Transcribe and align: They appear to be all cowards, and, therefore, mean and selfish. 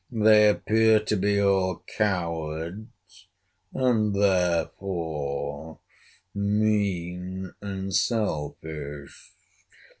They 0.11 0.49
appear 0.49 0.99
to 1.01 1.15
be 1.15 1.39
all 1.39 1.83
cowards, 1.85 3.27
and, 3.71 4.15
therefore, 4.15 5.81
mean 6.33 7.53
and 7.61 7.93
selfish. 7.93 9.31